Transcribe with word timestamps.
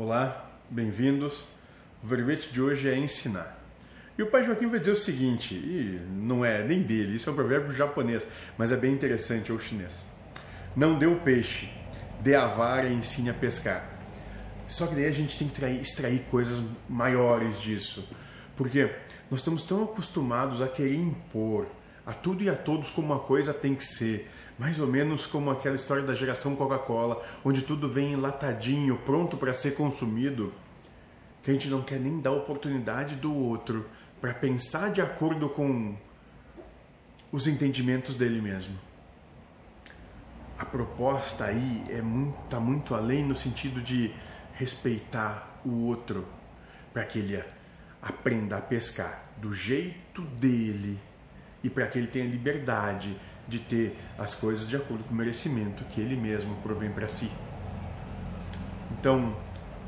Olá, 0.00 0.48
bem-vindos. 0.70 1.42
O 2.04 2.06
verbete 2.06 2.52
de 2.52 2.62
hoje 2.62 2.88
é 2.88 2.96
ensinar. 2.96 3.58
E 4.16 4.22
o 4.22 4.30
pai 4.30 4.44
Joaquim 4.44 4.68
vai 4.68 4.78
dizer 4.78 4.92
o 4.92 4.96
seguinte, 4.96 5.56
e 5.56 6.00
não 6.08 6.44
é 6.44 6.62
nem 6.62 6.80
dele, 6.80 7.16
isso 7.16 7.28
é 7.28 7.32
um 7.32 7.34
provérbio 7.34 7.72
japonês, 7.72 8.24
mas 8.56 8.70
é 8.70 8.76
bem 8.76 8.92
interessante, 8.92 9.50
é 9.50 9.54
o 9.54 9.58
chinês. 9.58 9.98
Não 10.76 10.96
dê 10.96 11.06
o 11.06 11.16
peixe, 11.16 11.68
dê 12.20 12.36
a 12.36 12.46
vara 12.46 12.86
e 12.86 12.94
ensine 12.94 13.30
a 13.30 13.34
pescar. 13.34 13.90
Só 14.68 14.86
que 14.86 14.94
daí 14.94 15.06
a 15.06 15.10
gente 15.10 15.36
tem 15.36 15.48
que 15.48 15.64
extrair 15.82 16.20
coisas 16.30 16.62
maiores 16.88 17.60
disso. 17.60 18.08
Porque 18.56 18.94
nós 19.28 19.40
estamos 19.40 19.64
tão 19.64 19.82
acostumados 19.82 20.62
a 20.62 20.68
querer 20.68 20.94
impor 20.94 21.66
a 22.08 22.14
tudo 22.14 22.42
e 22.42 22.48
a 22.48 22.56
todos 22.56 22.88
como 22.88 23.12
uma 23.12 23.20
coisa 23.20 23.52
tem 23.52 23.74
que 23.74 23.84
ser. 23.84 24.30
Mais 24.58 24.80
ou 24.80 24.86
menos 24.86 25.26
como 25.26 25.50
aquela 25.50 25.76
história 25.76 26.02
da 26.02 26.14
geração 26.14 26.56
Coca-Cola, 26.56 27.22
onde 27.44 27.60
tudo 27.60 27.86
vem 27.86 28.14
enlatadinho, 28.14 28.96
pronto 29.04 29.36
para 29.36 29.52
ser 29.52 29.74
consumido, 29.74 30.50
que 31.42 31.50
a 31.50 31.52
gente 31.52 31.68
não 31.68 31.82
quer 31.82 32.00
nem 32.00 32.18
dar 32.18 32.30
oportunidade 32.30 33.14
do 33.14 33.32
outro 33.34 33.84
para 34.22 34.32
pensar 34.32 34.90
de 34.90 35.02
acordo 35.02 35.50
com 35.50 35.94
os 37.30 37.46
entendimentos 37.46 38.14
dele 38.14 38.40
mesmo. 38.40 38.74
A 40.58 40.64
proposta 40.64 41.44
aí 41.44 41.84
é 41.90 42.00
muito, 42.00 42.38
tá 42.48 42.58
muito 42.58 42.94
além 42.94 43.22
no 43.22 43.36
sentido 43.36 43.82
de 43.82 44.14
respeitar 44.54 45.60
o 45.62 45.84
outro 45.84 46.26
para 46.90 47.04
que 47.04 47.18
ele 47.18 47.44
aprenda 48.00 48.56
a 48.56 48.62
pescar 48.62 49.24
do 49.36 49.52
jeito 49.52 50.22
dele 50.22 50.98
e 51.62 51.70
para 51.70 51.86
que 51.86 51.98
ele 51.98 52.06
tenha 52.06 52.26
liberdade 52.26 53.16
de 53.46 53.58
ter 53.58 53.98
as 54.18 54.34
coisas 54.34 54.68
de 54.68 54.76
acordo 54.76 55.04
com 55.04 55.12
o 55.12 55.16
merecimento 55.16 55.84
que 55.84 56.00
ele 56.00 56.16
mesmo 56.16 56.54
provém 56.56 56.90
para 56.90 57.08
si. 57.08 57.30
Então, 58.92 59.34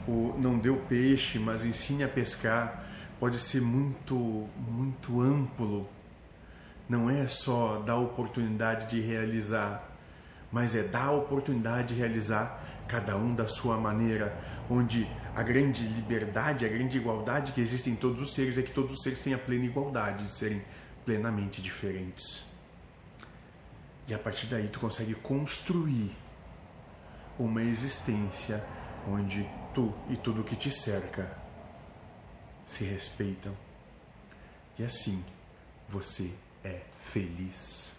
o 0.08 0.34
não 0.38 0.58
deu 0.58 0.76
peixe, 0.88 1.38
mas 1.38 1.64
ensine 1.64 2.02
a 2.04 2.08
pescar 2.08 2.86
pode 3.18 3.38
ser 3.38 3.60
muito, 3.60 4.48
muito 4.56 5.20
amplo. 5.20 5.86
Não 6.88 7.08
é 7.10 7.26
só 7.28 7.82
dar 7.84 7.96
oportunidade 7.96 8.88
de 8.88 9.00
realizar, 9.00 9.86
mas 10.50 10.74
é 10.74 10.82
dar 10.82 11.12
oportunidade 11.12 11.88
de 11.88 12.00
realizar 12.00 12.64
cada 12.88 13.16
um 13.16 13.34
da 13.34 13.46
sua 13.46 13.76
maneira, 13.76 14.34
onde 14.68 15.06
a 15.36 15.42
grande 15.42 15.84
liberdade, 15.84 16.64
a 16.64 16.68
grande 16.68 16.96
igualdade 16.96 17.52
que 17.52 17.60
existe 17.60 17.88
em 17.90 17.94
todos 17.94 18.20
os 18.20 18.34
seres 18.34 18.58
é 18.58 18.62
que 18.62 18.72
todos 18.72 18.96
os 18.96 19.02
seres 19.02 19.20
têm 19.20 19.34
a 19.34 19.38
plena 19.38 19.66
igualdade 19.66 20.24
de 20.24 20.30
serem 20.30 20.62
plenamente 21.10 21.60
diferentes. 21.60 22.46
E 24.06 24.14
a 24.14 24.18
partir 24.18 24.46
daí 24.46 24.68
tu 24.68 24.78
consegue 24.78 25.12
construir 25.16 26.16
uma 27.36 27.60
existência 27.60 28.64
onde 29.08 29.44
tu 29.74 29.92
e 30.08 30.16
tudo 30.16 30.44
que 30.44 30.54
te 30.54 30.70
cerca 30.70 31.36
se 32.64 32.84
respeitam. 32.84 33.52
E 34.78 34.84
assim 34.84 35.24
você 35.88 36.32
é 36.62 36.82
feliz. 37.06 37.92